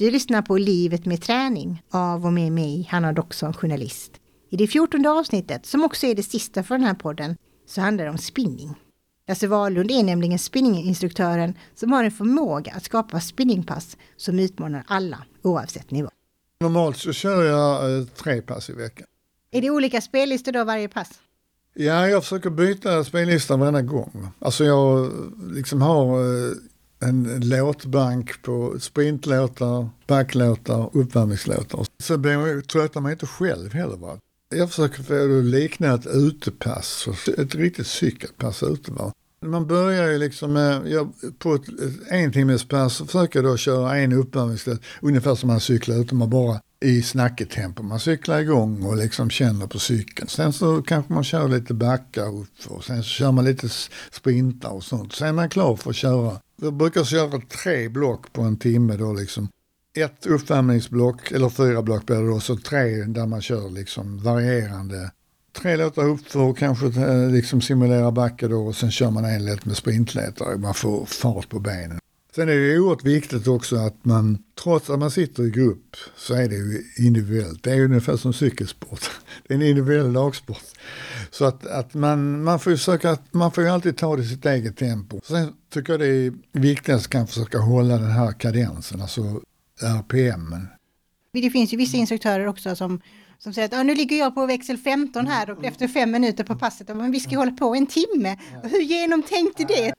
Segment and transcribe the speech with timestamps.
[0.00, 4.12] Du lyssnar på Livet med träning av och med mig, Hanna Doxon, journalist.
[4.50, 8.04] I det fjortonde avsnittet, som också är det sista för den här podden, så handlar
[8.04, 8.74] det om spinning.
[9.28, 15.18] Lasse Wahlund är nämligen spinninginstruktören som har en förmåga att skapa spinningpass som utmanar alla,
[15.42, 16.10] oavsett nivå.
[16.60, 19.06] Normalt så kör jag eh, tre pass i veckan.
[19.50, 21.10] Är det olika spellistor då varje pass?
[21.74, 24.28] Ja, jag försöker byta spellista varenda gång.
[24.38, 25.10] Alltså jag
[25.52, 26.52] liksom har eh,
[27.00, 31.86] en låtbank på sprintlåtar, backlåtar, uppvärmningslåtar.
[31.98, 32.14] Så
[32.72, 33.96] tröttar man inte själv heller.
[33.96, 34.18] Va?
[34.54, 37.08] Jag försöker få det likna ett utepass,
[37.38, 38.92] ett riktigt cykelpass ute.
[38.92, 39.12] Va?
[39.46, 44.12] Man börjar ju liksom med, jag, på ett, ett entimmespass så försöker då köra en
[44.12, 47.82] uppvärmningslåt, ungefär som man cyklar ute, man bara i snacketempo.
[47.82, 50.28] Man cyklar igång och liksom känner på cykeln.
[50.28, 53.68] Sen så kanske man kör lite backar upp och sen så kör man lite
[54.10, 55.12] sprintar och sånt.
[55.12, 56.40] Sen är man klar för att köra.
[56.62, 59.48] Jag brukar köra tre block på en timme då liksom.
[59.98, 65.10] Ett uppvärmningsblock, eller fyra block blir det då, så tre där man kör liksom varierande.
[65.52, 69.64] Tre låtar uppför, kanske eh, liksom simulera backe då och sen kör man en lätt
[69.64, 70.58] med sprintletare.
[70.58, 71.98] Man får fart på benen.
[72.34, 76.34] Sen är det oerhört viktigt också att man, trots att man sitter i grupp, så
[76.34, 77.62] är det ju individuellt.
[77.62, 79.10] Det är ungefär som cykelsport.
[79.48, 80.64] Det är en individuell lagsport.
[81.30, 84.26] Så att, att man, man får ju försöka, man får ju alltid ta det i
[84.26, 85.20] sitt eget tempo.
[85.24, 89.40] Sen tycker jag det är viktigast att kan försöka hålla den här kadensen, alltså
[89.82, 90.66] RPM.
[91.32, 93.00] Det finns ju vissa instruktörer också som
[93.42, 96.44] som säger att ah, nu ligger jag på växel 15 här och efter fem minuter
[96.44, 98.36] på passet, men vi ska hålla på en timme.
[98.62, 99.92] Hur genomtänkt är det?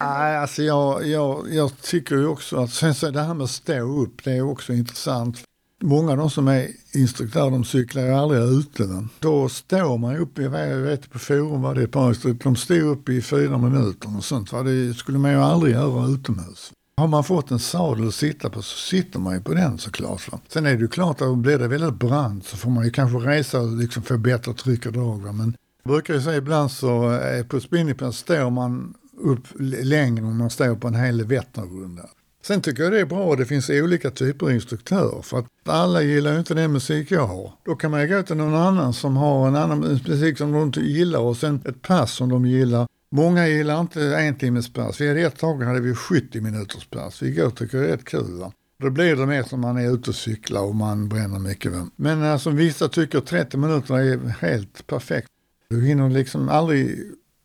[0.00, 3.50] Nej, alltså jag, jag, jag tycker ju också att sen så det här med att
[3.50, 5.42] stå upp, det är också intressant.
[5.82, 8.82] Många av de som är instruktörer, de cyklar ju aldrig ute.
[8.82, 12.56] Men då står man upp, jag vet på forum var det ett par instruktörer, de
[12.56, 14.52] stod upp i fyra minuter och sånt.
[14.52, 14.62] Va?
[14.62, 16.72] Det skulle man ju aldrig göra utomhus.
[16.96, 20.32] Har man fått en sadel att sitta på så sitter man ju på den såklart.
[20.32, 20.40] Va?
[20.48, 23.18] Sen är det ju klart att blir det väldigt brant så får man ju kanske
[23.18, 25.22] resa och liksom få bättre tryck och drag.
[25.22, 25.32] Va?
[25.32, 28.94] Men jag brukar ju säga ibland så eh, på spinningpass står man
[29.26, 32.08] upp längre om man står på en hel Vätternrunda.
[32.46, 35.46] Sen tycker jag det är bra att det finns olika typer av instruktörer för att
[35.64, 37.52] alla gillar ju inte den musik jag har.
[37.64, 40.62] Då kan man ju gå till någon annan som har en annan musik som de
[40.62, 42.86] inte gillar och sen ett pass som de gillar.
[43.10, 45.00] Många gillar inte en timmes pass.
[45.00, 47.22] Vi hade ett tag hade vi 70 minuters pass.
[47.22, 48.38] Vi går tycker det är rätt kul.
[48.40, 48.52] Va?
[48.82, 51.72] Då blir det mer som man är ute och cyklar och man bränner mycket.
[51.72, 51.86] Va?
[51.96, 55.28] Men alltså, vissa tycker 30 minuter är helt perfekt.
[55.70, 56.98] Du hinner liksom aldrig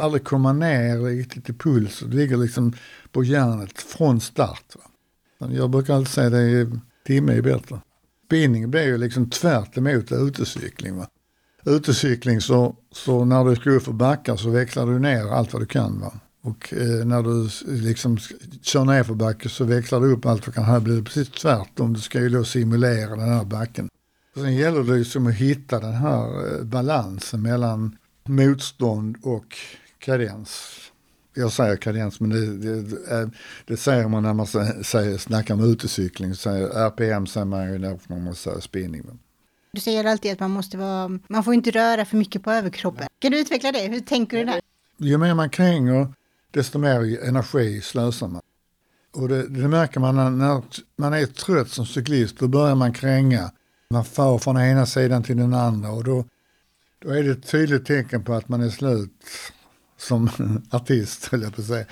[0.00, 2.00] aldrig komma ner riktigt i puls.
[2.00, 2.72] Det ligger liksom
[3.12, 4.76] på järnet från start.
[4.76, 5.48] Va?
[5.52, 6.68] Jag brukar alltid säga att
[7.06, 7.80] timme är bättre.
[8.26, 10.96] Spinning blir ju liksom tvärt emot utecykling.
[10.96, 11.06] Va?
[11.64, 15.62] Utecykling så, så när du ska upp för backar så växlar du ner allt vad
[15.62, 16.00] du kan.
[16.00, 16.12] Va?
[16.42, 17.48] Och eh, när du
[17.82, 18.18] liksom
[18.62, 20.64] kör ner för backen så växlar du upp allt vad du kan.
[20.64, 21.92] Här blir det precis tvärtom.
[21.92, 23.88] Du ska ju då simulera den här backen.
[24.34, 29.56] Och sen gäller det liksom att hitta den här eh, balansen mellan motstånd och
[29.98, 30.78] kadens.
[31.34, 33.30] Jag säger kadens, men det, det,
[33.66, 34.46] det säger man när man
[34.84, 36.34] säger, snackar om utecykling.
[36.34, 39.02] Säger, RPM säger man ju när man säger spinning.
[39.72, 43.06] Du säger alltid att man måste vara, man får inte röra för mycket på överkroppen.
[43.18, 43.78] Kan du utveckla det?
[43.86, 44.60] Hur tänker du där?
[44.96, 46.12] Ju mer man kränger,
[46.50, 48.42] desto mer energi slösar man.
[49.12, 50.62] Och det, det märker man när, när,
[50.96, 53.50] man är trött som cyklist, då börjar man kränga.
[53.90, 56.24] Man far från ena sidan till den andra och då,
[56.98, 59.12] då är det ett tydligt tecken på att man är slut
[59.98, 60.30] som
[60.70, 61.86] artist, höll jag på att säga.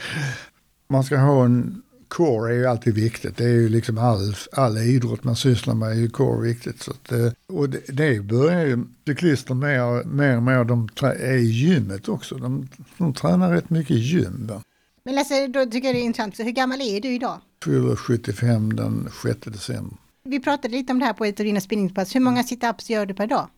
[0.88, 3.36] Man ska ha en core är ju alltid viktigt.
[3.36, 6.82] Det är ju liksom all, all idrott man sysslar med är ju core viktigt.
[6.82, 11.36] Så att, eh, och det, det börjar ju cyklister mer, mer och mer, de är
[11.36, 12.34] i gymmet också.
[12.34, 12.68] De,
[12.98, 14.46] de tränar rätt mycket i gym.
[14.46, 14.62] Va?
[15.04, 16.36] Men Lasse, då tycker jag det är intressant.
[16.36, 17.40] Så hur gammal är du idag?
[17.64, 19.96] Fyller 75 den 6 december.
[20.24, 22.14] Vi pratade lite om det här på ett av dina spinningpass.
[22.14, 23.48] Hur många situps gör du per dag?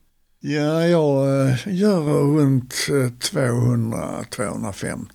[0.40, 5.06] Ja, jag eh, gör runt eh, 200-250.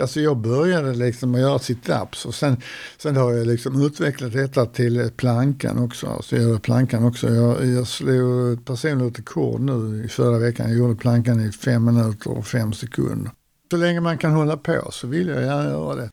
[0.00, 2.56] Alltså jag började liksom att göra sit-ups och sen,
[2.98, 6.06] sen har jag liksom utvecklat detta till plankan också.
[6.06, 7.34] Alltså jag gör plankan också.
[7.34, 10.68] Jag, jag slog personligt rekord nu i förra veckan.
[10.68, 13.32] Jag gjorde plankan i fem minuter och fem sekunder.
[13.70, 16.10] Så länge man kan hålla på så vill jag gärna göra det.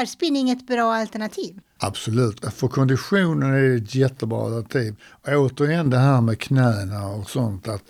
[0.00, 1.60] Är spinning ett bra alternativ?
[1.78, 2.44] Absolut.
[2.54, 4.96] För konditionen är det ett jättebra alternativ.
[5.10, 7.68] Och återigen det här med knäna och sånt.
[7.68, 7.82] att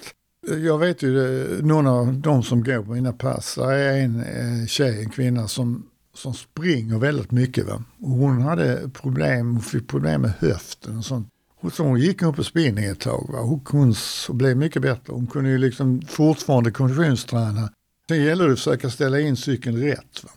[0.51, 4.21] eh, jag vet ju, eh, någon av de som går på mina pass, är en
[4.21, 7.67] eh, tjej, en kvinna som, som springer väldigt mycket.
[7.67, 7.83] Va?
[8.03, 11.29] Och hon hade problem, hon fick problem med höften och sånt.
[11.73, 13.39] Så hon gick upp på spinning ett tag va?
[13.39, 13.95] och hon
[14.29, 15.13] blev mycket bättre.
[15.13, 17.71] Hon kunde ju liksom fortfarande konditionsträna.
[18.09, 20.25] Sen gäller det att försöka ställa in cykeln rätt.
[20.25, 20.31] Va?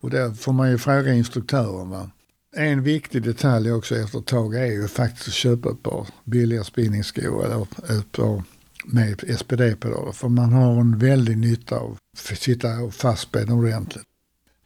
[0.00, 1.90] Och där får man ju fråga instruktören.
[1.90, 2.10] Va?
[2.56, 6.64] En viktig detalj också efter ett tag är ju faktiskt att köpa ett par billiga
[6.64, 7.62] spinningskor eller
[7.98, 8.42] ett par
[8.84, 10.12] med SPD-pedaler.
[10.12, 14.04] För man har en väldig nytta av att sitta och fastspänna ordentligt.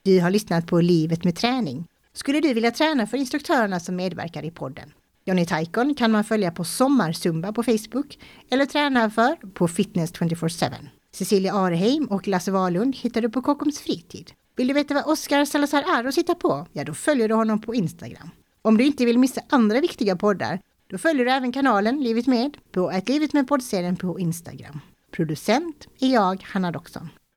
[0.02, 1.86] Du har lyssnat på Livet med träning.
[2.12, 4.92] Skulle du vilja träna för instruktörerna som medverkar i podden?
[5.24, 8.18] Johnny Taikon kan man följa på Sommarsumba på Facebook
[8.50, 10.72] eller träna för på Fitness 24-7.
[11.14, 14.30] Cecilia Areheim och Lasse Wahlund hittar du på Kockums fritid.
[14.56, 16.66] Vill du veta vad Oskar Salazar är och sitta på?
[16.72, 18.30] Ja, då följer du honom på Instagram.
[18.62, 22.56] Om du inte vill missa andra viktiga poddar, då följer du även kanalen Livet med
[22.72, 24.80] på ett Livet med poddserien på Instagram.
[25.10, 27.08] Producent är jag, Hanna Doxon.